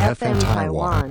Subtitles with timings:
[0.00, 1.10] FM Taiwan。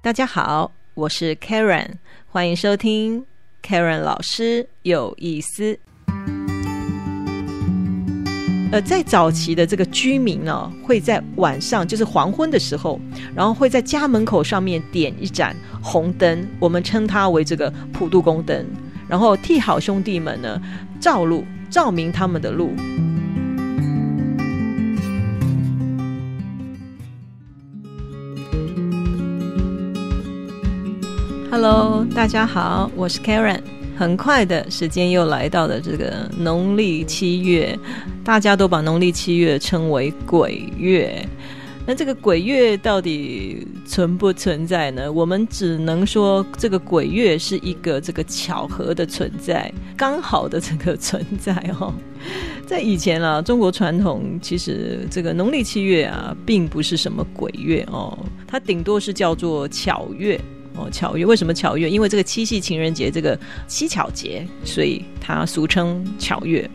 [0.00, 1.94] 大家好，我是 Karen，
[2.28, 3.26] 欢迎收听
[3.60, 5.76] Karen 老师有意思。
[8.70, 13.00] 呃，在早期的这个居民呢，会在晚上，就是黄昏的时候，
[13.34, 18.64] 然后会在家门口上面点一盏红灯，我们称它为这个普渡宫灯，
[19.08, 20.60] 然后替好兄弟们呢
[21.00, 22.72] 照路，照明他们的路。
[31.50, 33.60] Hello，大家好，我是 Karen。
[33.96, 37.78] 很快的时间又来到了这个农历七月，
[38.24, 41.24] 大家都把农历七月称为鬼月。
[41.86, 45.12] 那这个鬼月到底存不存在呢？
[45.12, 51.92] 我们只能说，这个鬼月是一个这个巧合的存在，刚好的这个存在哦。
[52.66, 60.40] 在以前啊，中国传统其实这个农历七月啊，并不是什么鬼月哦，它顶多是叫做巧月。
[60.76, 61.88] 哦，巧月为什么巧月？
[61.88, 63.38] 因为这个七夕情人节，这个
[63.68, 66.68] 七巧节，所以它俗称巧月。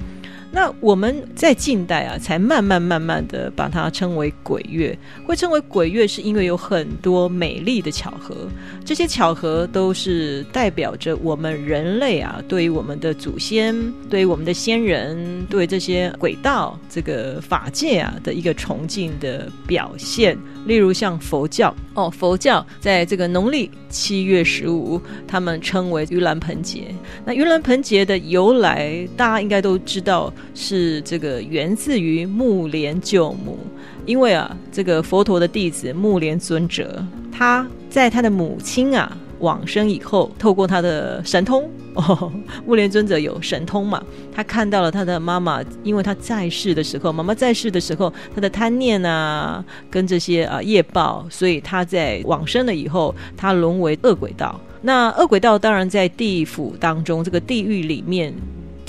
[0.51, 4.97] 那我们在近代啊，才慢慢慢慢的把它称为鬼月。
[5.25, 8.35] 会称为鬼月，是因为有很多美丽的巧合。
[8.83, 13.75] 这些巧合都是代表着我们人类啊，对于我们的祖先，
[14.09, 20.35] 对于我们的先人，对这些鬼道这个法界啊的一个崇敬的表现。
[20.65, 26.93] 例如像佛教哦，佛教在这个农历七月十五，他们称为盂兰盆节。
[27.23, 30.33] 那盂兰盆节的由来，大家应该都知道。
[30.53, 33.57] 是这个源自于木莲救母，
[34.05, 42.31] 因为啊，这个佛陀的弟子木莲尊者，他在他的母亲啊往生以后，透过他的神通， 哦，
[42.65, 54.59] 木莲尊者有神通嘛，他看到了他的妈妈，因为他在世的时候，妈妈在世的时候，他的贪念啊，跟这些啊业报，所以他在往生了以后，他沦为恶鬼道。
[54.81, 58.33] 那恶鬼道当然在地府当中，这个地狱里面。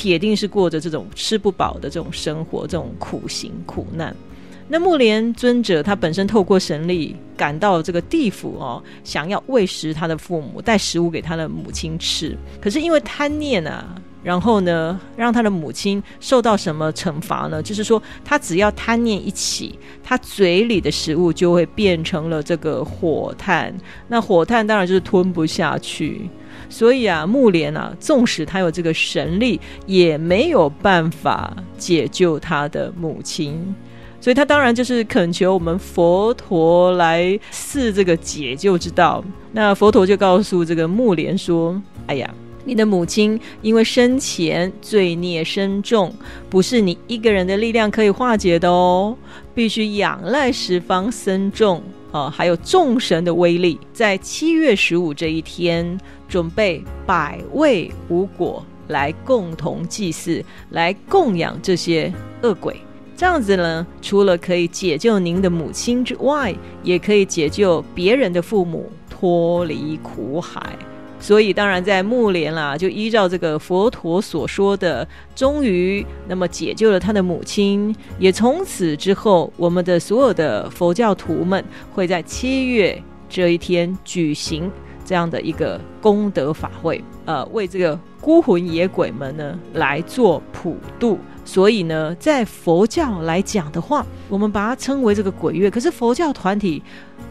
[0.00, 4.16] 铁定是过着这种吃不饱的这种生活，这种苦行苦难。
[4.66, 12.34] 那木莲尊者他本身透过神力赶到这个地府哦，想要喂食他的父母，带食物给他的母亲吃。
[12.62, 17.62] 可是因为贪念啊，然后呢，让他的母亲受到什么惩罚呢？
[17.62, 23.76] 就是说，他只要贪念一起，他嘴里的食物就会变成了这个火炭。
[24.08, 26.30] 那火炭当然就是吞不下去。
[26.70, 33.74] 所以啊，木莲啊，纵使他有这个神力，也没有办法解救他的母亲，
[34.20, 39.22] 所以他当然就是恳求我们佛陀来赐这个解救之道。
[39.52, 42.32] 那佛陀就告诉这个木莲说：“哎呀，
[42.64, 46.14] 你的母亲因为生前罪孽深重，
[46.48, 49.16] 不是你一个人的力量可以化解的哦，
[49.54, 51.82] 必须仰赖十方僧众。”
[52.12, 55.96] 哦，还有众神的威力，在七月十五这一天，
[56.30, 62.10] 准备百味五果来共同祭祀，来供养这些
[62.42, 62.76] 恶鬼。
[63.16, 70.74] 这样子呢，除了可以解救您的母亲之外，也可以解救别人的父母脱离苦海。
[71.22, 77.94] 所以，当然在木莲啦，就依照这个佛陀所说的，终于那么解救了他的母亲。
[78.18, 81.62] 也从此之后，我们的所有的佛教徒们
[81.92, 82.98] 会在七月
[83.28, 84.70] 这一天举行
[85.10, 91.18] 这样的一个功德法会，呃，为这个孤魂野鬼们呢来做普渡。
[91.44, 95.68] 所以呢，在佛教来讲的话，我们把它称为这个鬼月。
[95.68, 96.80] 可是佛教团体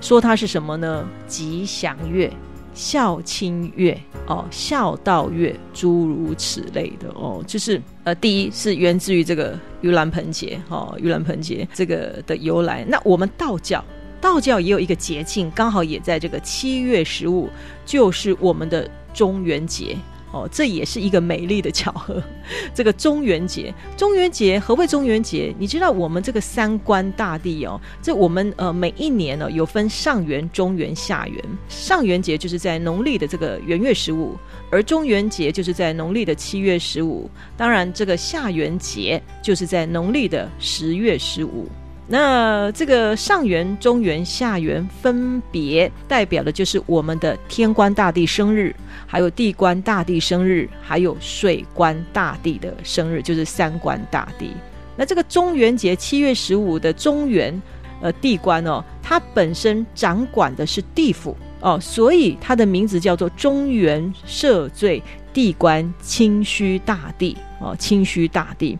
[0.02, 1.08] 说它是什么呢？
[1.26, 2.30] 吉祥月。
[2.72, 12.86] 孝亲月哦，孝道月，诸如此类的哦，就是呃，第一是源自于这个盂兰盆节哦，盂兰盆节这个的由来。
[12.88, 13.84] 那我们道教，
[14.22, 17.50] 道教也有一个节庆，刚好也在这个七月十五，
[17.86, 19.96] 就是我们的中元节。
[20.32, 22.22] 哦，这也是一个美丽的巧合。
[22.72, 25.52] 这个中元节，中元节何谓中元节？
[25.58, 31.44] 你知道我们这个三官大帝哦，这我们呃每一年呢有分上元、中元、下元。
[31.68, 34.38] 上元节就是在农历的这个元月十五，
[34.70, 37.28] 而中元节就是在农历的七月十五。
[37.58, 41.68] 当然，这个下元节就是在农历的十月十五。
[42.12, 48.76] 那这个上元、中元、下元分别代表的就是我们的天官大帝生日，
[49.06, 54.52] 还有地官大帝生日，还有水官大帝的生日，就是三官大帝。
[54.96, 57.62] 那这个中元节七月十五的中元，
[58.02, 65.02] 呃，地官哦，它本身掌管的是地府哦，所以它的名字叫做中元赦罪
[65.32, 68.78] 地官清虚大帝哦，清虚大帝，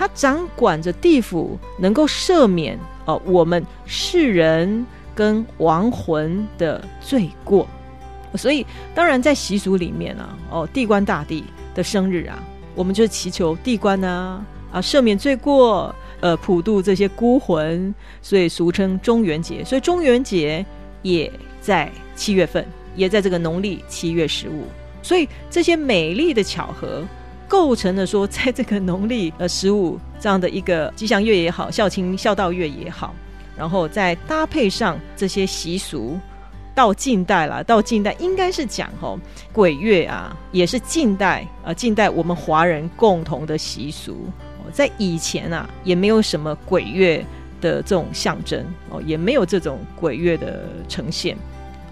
[0.00, 7.68] 他掌管着地府，能够赦免哦我们世人跟亡魂的罪过。
[8.34, 8.64] 所以，
[8.94, 11.44] 当然在习俗里面啊，哦，地官大帝
[11.74, 12.42] 的生日啊，
[12.74, 14.42] 我们就祈求地官啊
[14.72, 19.62] 啊赦免罪过，呃，普渡这些孤魂，所以俗称中元节。
[19.62, 20.64] 所以中元节
[21.02, 21.30] 也
[21.60, 22.66] 在七月份，
[22.96, 24.64] 也在这个农历七月十五。
[25.02, 27.04] 所以这些美丽的巧合，
[27.50, 33.12] 构成了说，在这个农历呃十五这样的一个吉祥月也好，孝亲孝道月也好，
[33.56, 36.16] 然后再搭配上这些习俗。
[36.72, 39.18] 到近代了，到近代应该是讲吼
[39.52, 44.12] 鬼月啊，也是近代呃近代我们华人共同的习俗。
[44.58, 47.18] 哦在以前啊，也没有什么鬼月
[47.60, 51.36] 的这种象征哦，也没有这种鬼月的呈现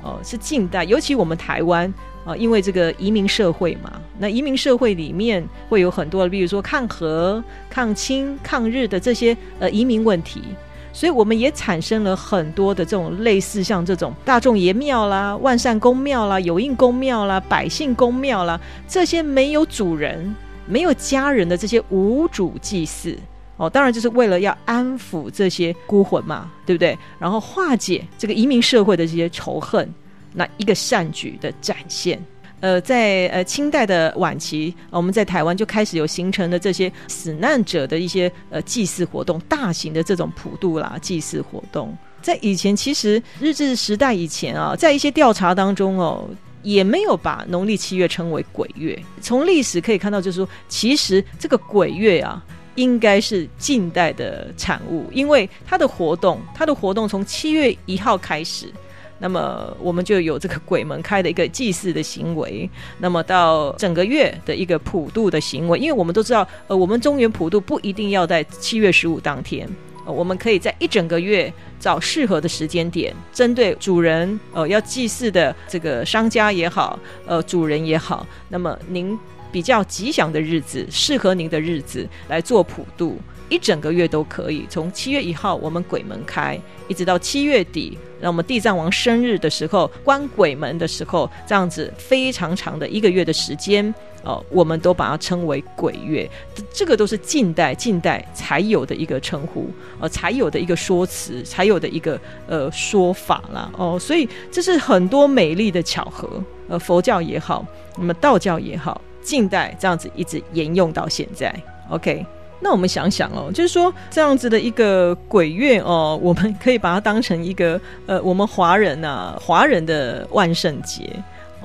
[0.04, 0.20] 哦。
[0.22, 1.92] 是近代，尤其我们台湾
[2.28, 10.42] 啊，因为这个移民社会嘛，那移民社会里面会有很多，比如说抗核、抗清、抗日的这些呃移民问题。
[10.90, 20.34] 所以我们也产生了很多的这种类似像这种大众爷庙啦、万善公庙啦、有应公庙啦、百姓公庙啦，这些没有主人、
[20.66, 23.16] 没有家人的这些无主祭祀
[23.58, 26.98] 哦，当然就是为了要安抚这些孤魂嘛，对不对？
[27.18, 29.88] 然后化解这个移民社会的这些仇恨，
[30.38, 32.24] 那一个善举的展现。
[32.60, 41.96] 呃，在呃清代的晚期，我们在台湾就开始有形成的这些死难者的一些呃祭祀活动，大型的这种普渡啦祭祀活动。
[42.20, 46.28] 在以前，其实日治时代以前啊，在一些调查当中哦，
[46.64, 49.00] 也没有把农历七月称为鬼月。
[49.20, 52.44] 从历史可以看到，就是说，其实这个鬼月啊，
[52.74, 58.72] 应该是近代的产物，因为它的活动，它的活动从七月一号开始。
[59.18, 62.68] 那么我们就有这个鬼门开的一个祭祀的行为，
[62.98, 69.68] 那么到整个月的一个普渡的行为，因为我们都知道，呃，我们中原普渡不一定要在七月十五当天，
[70.04, 79.18] 我们可以在一整个月找适合的时间点，针对主人，呃，要祭祀的这个商家也好，呃，主人也好，那么您
[79.50, 83.18] 比较吉祥的日子，适合您的日子来做普渡。
[83.48, 93.92] 一整个月都可以，从七月一号我们鬼门开，一直到七月底，让我们地藏王生日的时候关鬼门的时候，这样子非常长的一个月的时间，
[94.22, 96.28] 哦，我们都把它称为鬼月。
[96.72, 103.70] 这个都是近代近代才有的一个称呼，呃，才有的一个说辞，才有的一个呃说法啦。
[103.78, 107.66] 哦，所以这是很多美丽的巧合，呃，佛教也好，
[107.96, 111.54] 那么道教也好，近代这样子一直沿用到现在。
[111.88, 112.26] OK。
[112.60, 121.10] 那我们想想哦，就是说这样子的一个鬼月哦，我们可以把它当成一个呃，我们华人呐，华人的万圣节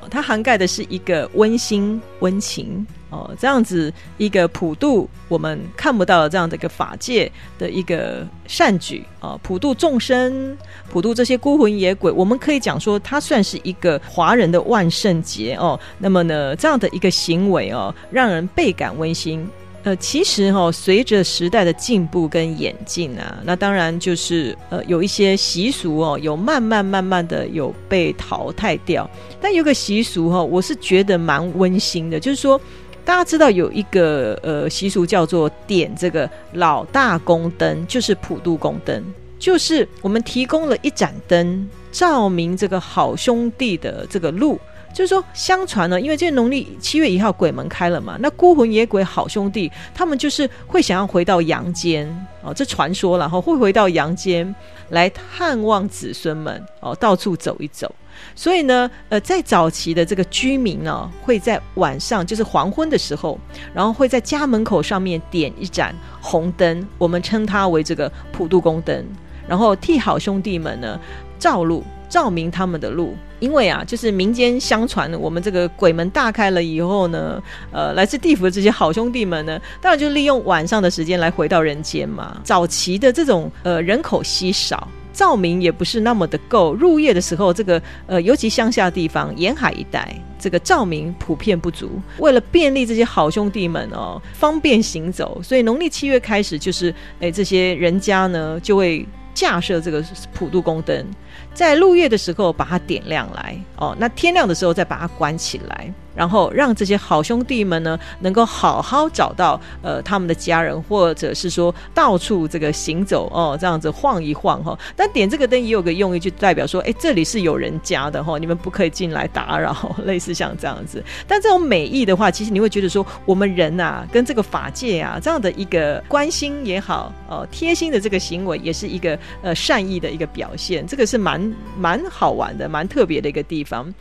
[0.00, 10.56] 哦，它涵盖的是一个温馨温情哦，这样子一个普渡我们看不到的这样的一个法界的一个善举啊，普渡众生，
[10.92, 15.78] 普渡这些孤魂野鬼，我们可以讲说它算是一个华人的万圣节哦。
[15.98, 19.44] 那么呢，这样的一个行为哦，让人倍感温馨。
[19.84, 29.08] 呃，其实哈，随着时代的进步跟演进啊，那当然就是呃，有一些习俗哦，有慢慢慢慢的有被淘汰掉。
[29.42, 32.58] 但有个习俗哈，我是觉得蛮温馨的，就是说，
[33.04, 39.04] 大家知道有一个呃习俗叫做点这个老大宫灯，就是普渡宫灯，
[39.38, 44.58] 就是我们提供了一盏灯，照明这个好兄弟的这个路。
[44.94, 52.08] 就是说，相传呢，因为这农历七月一号鬼门开了嘛，那孤魂野鬼好兄弟，他们就是会想要回到阳间
[52.42, 54.54] 哦，这传说了哈，会回到阳间
[54.90, 57.92] 来探望子孙们哦，到处走一走。
[58.36, 63.36] 所以呢，呃，在早期的这个居民呢，会在晚上，就是黄昏的时候，
[63.74, 69.04] 然后会在家门口上面点一盏红灯，我们称它为这个普渡宫灯，
[69.48, 71.00] 然后替好兄弟们呢
[71.36, 71.82] 照路。
[72.06, 82.40] 照明他们的路，因为啊，就是民间相传，我们这个鬼门大开了以后呢，呃，来自地府的这些好兄弟们呢，当然就利用晚上的时间来回到人间嘛。
[82.42, 92.00] 早期的这种呃人口稀少，照明也不是那么的够，入夜的时候，这个呃尤其乡下地方、沿海一带，这个照明普遍不足。
[92.18, 101.06] 为了便利这些好兄弟们哦，方便行走，所以农历七月开始，就是哎这些人家呢就会架设这个普渡宫灯。
[101.54, 105.92] 在入夜的时候把它点亮来哦，那天亮的时候再把它关起来。
[106.14, 114.78] 然后让这些好兄弟们呢，能够好好找到呃他们的家人，或者是说到处这个行走哦，这样子晃一晃哈。
[114.94, 121.02] 但点这个灯也有个用意，就代表说，哎，这里是有人家的哈，你们不可以进来打扰，类似像这样子。
[121.26, 130.86] 但这种美意的话，其实你会觉得说，我们人呐，跟这个法界啊，这样的一个关心也好，哦，贴心的这个行为，也是一个呃善意的一个表现。
[130.86, 133.92] 这个是蛮蛮好玩的，蛮特别的一个地方。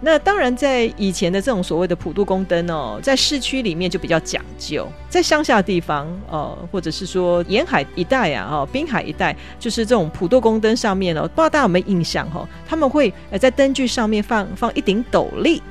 [0.00, 1.61] 那当然，在以前的这种。
[1.62, 12.48] 所谓的普渡宫灯哦，在市区里面就比较讲究，在乡下地方哦，或者是说沿海一带啊，哦，滨海一带，就是这种普渡宫灯上面哦，不知道大家有没有印象哈？
[12.66, 15.62] 他们会呃在灯具上面放放一顶斗笠。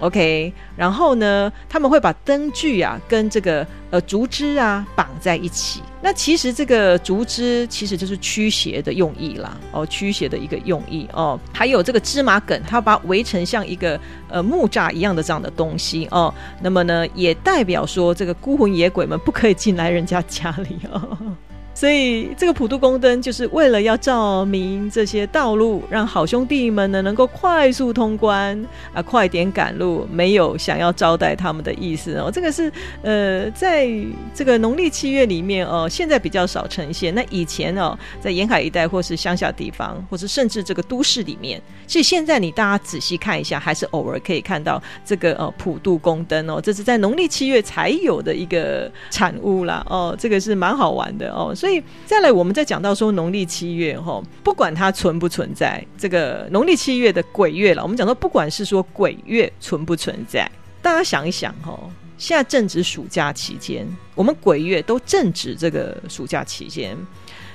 [0.00, 5.82] OK，然后呢，他们会把灯具啊跟这个呃竹枝啊绑在一起。
[6.00, 11.38] 那其实这个竹枝其实就是驱邪的用意啦，哦，驱邪的一个用意哦。
[11.52, 16.32] 还有这个芝麻梗，它把围成像一个呃木栅一样的这样的东西哦。
[16.62, 21.18] 那么呢，也代表说这个孤魂野鬼们不可以进来人家家里哦。
[21.78, 28.60] 所以这个普渡宫灯就是为了要照明这些道路，让好兄弟们呢能够快速通关
[28.92, 32.32] 啊，快点赶路，没有想要招待他们的意思哦。
[32.34, 33.88] 这个是呃，在
[34.34, 37.14] 这个农历七月里面哦，现在比较少呈现。
[37.14, 51.67] 那以前哦，在沿海一带或是乡下地方，或是甚至这个都市里面，其实现在你大家仔细看一下，还是偶尔可以看到这个呃普渡宫灯哦，这是在农历七月才有的一个产物啦哦，这个是蛮好玩的哦，所以。
[51.68, 61.78] 所以再来，我们再讲到说农历七月哈，不管它存不存在这个农历七月的鬼月了，我们讲到不管是说鬼月存不存在，大家想一想哈，
[62.16, 66.96] 现在正值暑假期间，我们鬼月都正值这个暑假期间，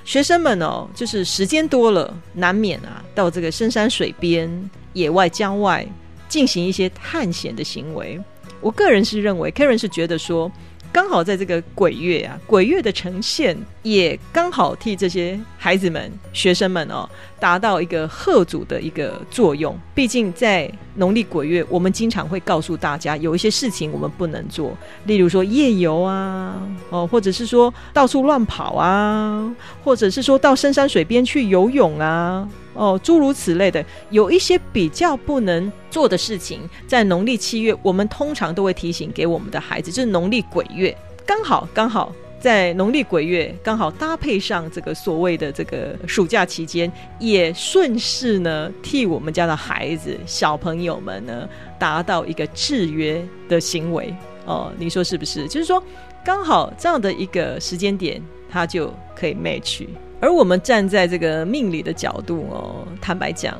[0.05, 5.83] 学生们哦，就是时间多了，难免啊到这个深山水边、野外郊外
[6.29, 8.21] 进行一些探险的行为。
[8.61, 10.51] 我个人是认为，Karen 是觉得说。
[10.93, 17.09] 刚好在这个鬼月啊，鬼月的呈现也刚好替这些孩子们、学生们哦，
[17.43, 19.77] 达到一个贺祖的一个作用。
[19.93, 24.71] 毕竟在农历鬼月，我们经常会告诉大家，有一些事情我们不能做，
[25.07, 26.55] 例如说夜游啊，
[26.89, 32.47] 哦，或者是说到处乱跑啊，或者是说到深山水边去游泳啊。
[32.75, 51.47] 哦，诸如此类的，有一些比较不能做的事情，在农历七月，我们通常都会提醒给我们的孩子，就是农历鬼月，刚好刚好在农历鬼月，刚好搭配上这个所谓的这个暑假期间，也顺势呢，替我们家的孩子、小朋友们呢，
[51.79, 54.13] 达到一个制约的行为。
[54.43, 55.47] 哦，你说是不是？
[55.47, 55.81] 就是说，
[56.21, 59.87] 刚好这样的一个时间点，它就可以 match。
[60.19, 63.57] 而我们站在这个命理的角度哦，坦白讲，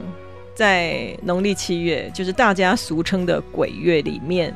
[0.54, 4.54] 在农历七月，就是大家俗称的鬼月里面，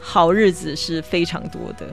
[0.00, 1.86] 好日子是非常多的。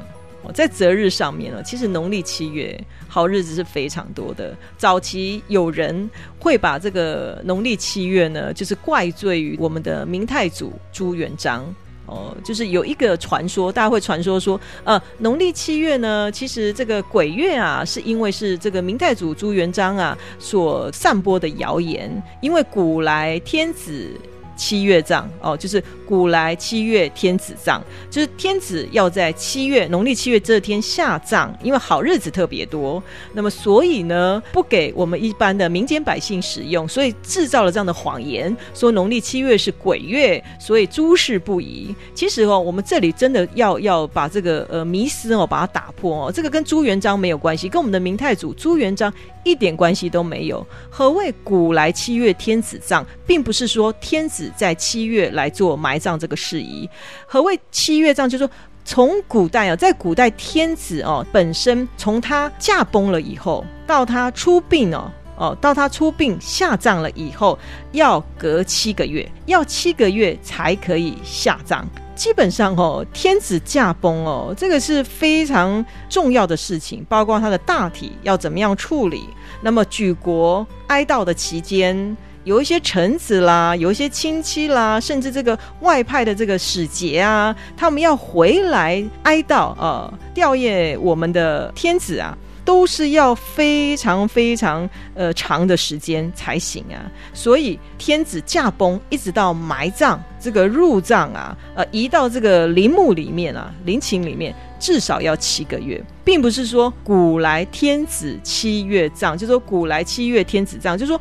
[0.53, 4.55] 在择日上面呢，其实农历七月好日子是非常多的。
[4.77, 11.65] 早期有人会把这个农历七月呢，就是怪罪于我们的明太祖朱元璋。
[12.05, 22.09] 哦，就是有一个传说，大家会传说说，呃，农历七月呢，其实这个鬼月啊，是因为是这个明太祖朱元璋啊所散播的谣言，
[22.41, 24.09] 因为古来天子。
[24.57, 33.01] 七月葬哦，就是古来七月天子葬，就是天子要在七月农历七月这天下葬，因为好日子特别多。
[33.33, 41.95] 那么所以呢，不给我们一般的民间百姓使用，所以制造了这样的谎言，说农历七月是鬼月，所以诸事不宜。
[42.15, 49.13] 其实哦，我们这里真的要要把这个呃迷思哦把它打破哦，这个跟朱元璋没有关系，跟我们的明太祖朱元璋。
[49.43, 50.65] 一点关系都没有。
[50.89, 56.89] 何谓古来七月天子葬，并不是说天子在七月来做埋葬这个事宜。
[57.25, 58.53] 何谓七月葬，就是说
[58.85, 67.57] 从古代啊，在古代天子哦本身从他驾崩了以后，到他出殡哦哦，到他出殡下葬了以后，
[67.91, 71.87] 要隔七个月，要七个月才可以下葬。
[72.15, 79.25] 基本上哦，天子驾崩哦，这个是非常重要的事情，包括他的大体要怎么样处理。
[79.61, 92.37] 那么举国哀悼的期间，有一些臣子啦，有一些亲戚啦，甚至这个外派的这个使节啊，他们要回来哀悼呃，吊唁我们的天子啊。
[92.63, 96.99] 都是要非常非常呃长的时间才行啊，
[97.33, 111.17] 所以天子驾崩一直到埋葬这个入葬啊，呃移到这个陵墓里面啊，陵寝里面至少要七个月，并不是说古来天子七月葬，就说古来七月天子葬，就说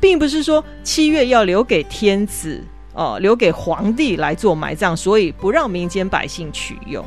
[0.00, 2.62] 并不是说七月要留给天子。
[2.94, 7.04] 哦，留给皇帝来做埋葬，所以不让民间百姓取用。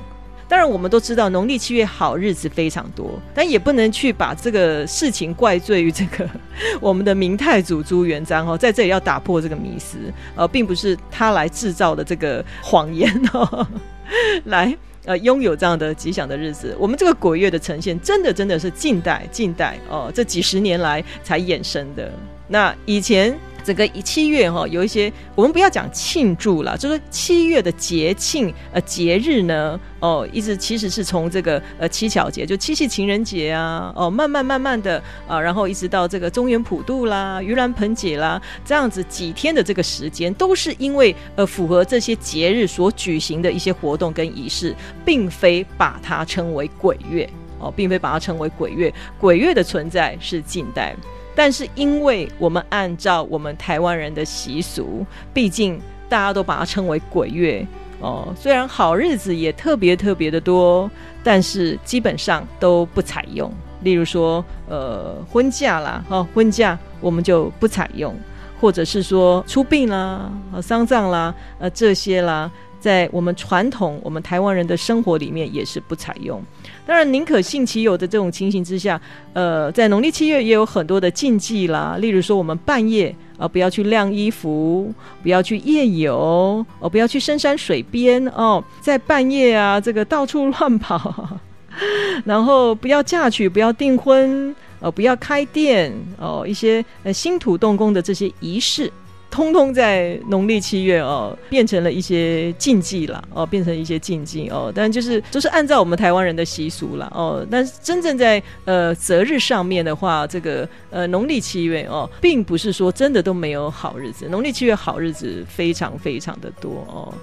[0.48, 6.26] 当然，我们都知道农历七月好日子非常多，但也不能去把这个事情怪罪于这个
[6.80, 9.98] 我们的明太祖朱元璋哦，在这里要打破这个迷思，
[10.38, 13.68] 呃，并不是他来制造的这个谎言哦，
[14.46, 16.74] 来呃拥有这样的吉祥的日子。
[16.80, 22.10] 我们这个鬼月的呈现，真的真的是近代近代哦，这几十年来才衍生的。
[22.52, 23.36] 那以前。
[23.64, 47.30] 整个七月哈，有一些我们不要讲庆祝了，就是七月的节庆呃节日呢，哦，一直其实是从这个呃七巧节，就七夕情人节啊，哦，慢慢慢慢的啊，然后一直到这个中原普渡啦、盂兰盆节啦，这样子几天的这个时间，都是因为呃符合这些节日所举行的一些活动跟仪式，并非把它称为鬼月
[47.60, 50.96] 哦，并非把它称为鬼月，鬼月的存在是近代。
[51.36, 57.66] 但是，因为我们按照我们台湾人的习俗，毕竟大家都把它称为鬼月
[58.00, 58.34] 哦。
[58.36, 60.90] 虽然好日子也特别特别的多，
[61.24, 63.52] 但是基本上都不采用。
[63.82, 68.14] 例如说，呃，婚嫁啦，哈，婚嫁我们就不采用，
[68.60, 72.52] 或者是说出殡啦、丧葬啦，呃，这些啦。
[72.82, 76.44] 在我们传统我们台湾人的生活里面也是不采用。
[76.86, 79.00] 当然，宁可信其有的这种情形之下，
[79.34, 81.96] 呃，在农历七月也有很多的禁忌啦。
[82.00, 91.40] 例如说，我们半夜啊不要去晾衣服，不要去夜游，哦不要去深山水边哦，在半夜啊这个到处乱跑，
[92.26, 98.92] 然后不要嫁娶，不要订婚，呃不要开店哦，一些呃新土动工的这些仪式。
[99.32, 104.72] 通通在农历七月哦，变成了一些禁忌了哦，变成一些禁忌哦。
[104.76, 107.44] 但就是都是按照我们台湾人的习俗了哦。
[107.50, 114.28] 但是真正在呃择日上面的话，这个呃农历七月哦，并不是说真的都没有好日子。
[114.28, 117.14] 农历七月好日子非常非常的多哦。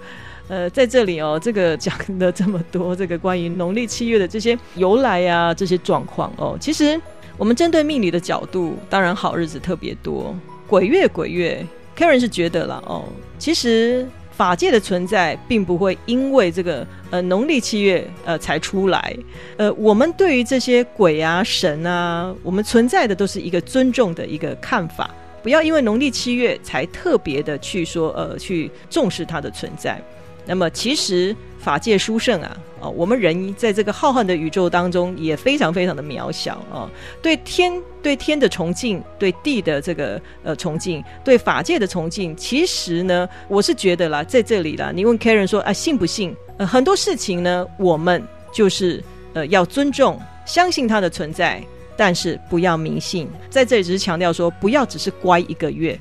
[0.49, 6.99] 呃，在这里哦，这个讲的这么多，这个关于农历七月的这些由来啊，这些状况哦，其实
[7.37, 10.35] 我们针对命理的角度，当然好日子特别多，
[10.67, 11.63] 鬼月鬼月。
[11.99, 13.03] Karen 是觉得了哦，
[13.41, 19.17] 其实法界的存在并不会因为这个呃农历七月呃才出来，
[19.57, 25.11] 呃，我们对于这些鬼啊神啊，我们存在的都是一个尊重的一个看法，
[25.43, 30.01] 不要因为农历七月才特别的去说呃去重视它的存在。
[30.47, 32.57] 那么其实法界殊胜啊。
[32.81, 36.89] 哦，我们人在这个浩瀚的宇宙当中也非常非常的渺小啊！
[37.21, 46.33] 对天对天的崇敬，对地的这个呃崇敬，对法界的崇敬，其实呢，我是觉得啦，在这里啦，你问 Karen 说啊，信不信？
[46.57, 51.61] 呃，很多事情呢，我们就是呃要尊重、相信它的存在，
[51.97, 53.29] 但是不要迷信。
[53.51, 55.99] 在这里只是强调说，不要只是乖一个月，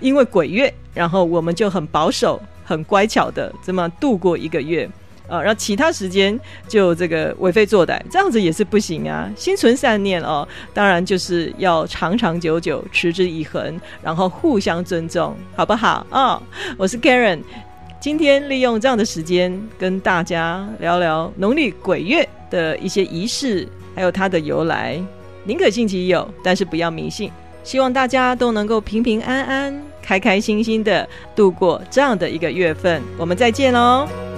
[0.00, 4.88] 因为鬼月，然后我们就很保守、很乖巧的这么度过一个月。
[5.26, 9.26] 啊，然后其他时间就这个为非作歹，这样子也是不行啊。
[9.34, 16.42] 心存善念哦，当然就是要长长久久、持之以恒，然后互相尊重，好不好啊？
[16.76, 17.40] 我是 Karen，
[17.98, 25.02] 今天利用这样的时间跟大家聊聊农历鬼月的一些仪式，还有它的由来。
[25.44, 27.32] 宁可信其有，但是不要迷信。
[27.62, 33.02] 希望大家都能够平平安安、开开心心的度过这样的一个月份。
[33.16, 34.33] 我们再见喽！